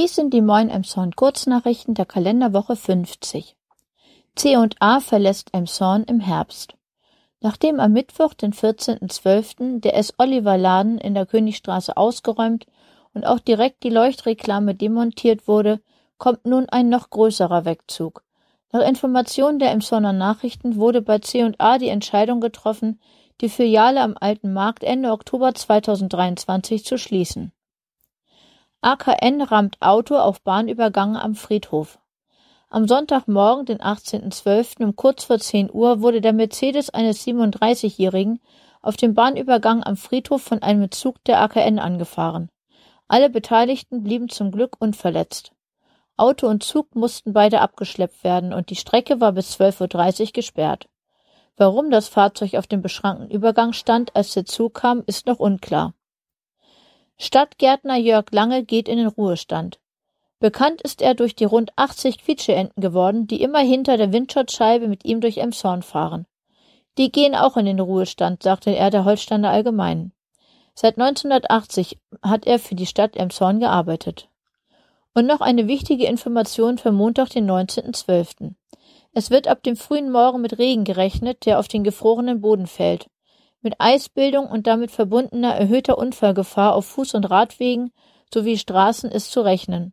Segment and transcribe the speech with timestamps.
[0.00, 3.54] Dies sind die Moin Emshorn Kurznachrichten der Kalenderwoche 50.
[4.34, 6.72] C&A verlässt Emshorn im Herbst.
[7.42, 10.14] Nachdem am Mittwoch, den 14.12., der S.
[10.16, 12.64] Oliver Laden in der Königstraße ausgeräumt
[13.12, 15.82] und auch direkt die Leuchtreklame demontiert wurde,
[16.16, 18.24] kommt nun ein noch größerer Wegzug.
[18.72, 23.00] Nach Informationen der Emshorner Nachrichten wurde bei C&A die Entscheidung getroffen,
[23.42, 27.52] die Filiale am Alten Markt Ende Oktober 2023 zu schließen.
[28.82, 31.98] AKN rammt Auto auf Bahnübergang am Friedhof.
[32.70, 34.82] Am Sonntagmorgen, den 18.12.
[34.82, 38.40] um kurz vor 10 Uhr wurde der Mercedes eines 37-Jährigen
[38.80, 42.48] auf dem Bahnübergang am Friedhof von einem Zug der AKN angefahren.
[43.06, 45.52] Alle Beteiligten blieben zum Glück unverletzt.
[46.16, 50.88] Auto und Zug mussten beide abgeschleppt werden und die Strecke war bis 12.30 Uhr gesperrt.
[51.58, 55.92] Warum das Fahrzeug auf dem beschrankten Übergang stand, als der Zug kam, ist noch unklar.
[57.22, 59.78] Stadtgärtner Jörg Lange geht in den Ruhestand.
[60.38, 65.04] Bekannt ist er durch die rund 80 Quietscheenten geworden, die immer hinter der Windschutzscheibe mit
[65.04, 66.24] ihm durch Emshorn fahren.
[66.96, 70.14] Die gehen auch in den Ruhestand, sagte er der Holsteiner Allgemeinen.
[70.74, 74.30] Seit 1980 hat er für die Stadt Emshorn gearbeitet.
[75.12, 78.54] Und noch eine wichtige Information für Montag, den 19.12.
[79.12, 83.10] Es wird ab dem frühen Morgen mit Regen gerechnet, der auf den gefrorenen Boden fällt.
[83.62, 87.92] Mit Eisbildung und damit verbundener erhöhter Unfallgefahr auf Fuß- und Radwegen
[88.32, 89.92] sowie Straßen ist zu rechnen.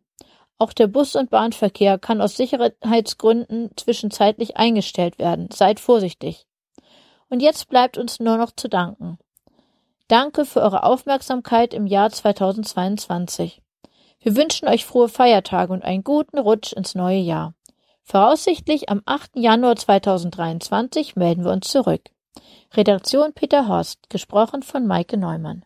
[0.58, 5.50] Auch der Bus- und Bahnverkehr kann aus Sicherheitsgründen zwischenzeitlich eingestellt werden.
[5.52, 6.46] Seid vorsichtig.
[7.28, 9.18] Und jetzt bleibt uns nur noch zu danken.
[10.08, 13.60] Danke für eure Aufmerksamkeit im Jahr 2022.
[14.20, 17.54] Wir wünschen euch frohe Feiertage und einen guten Rutsch ins neue Jahr.
[18.02, 19.32] Voraussichtlich am 8.
[19.36, 22.10] Januar 2023 melden wir uns zurück.
[22.74, 25.64] Redaktion Peter Horst, gesprochen von Maike Neumann.